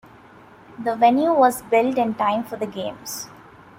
[0.83, 3.27] The venue was built in time for the Games.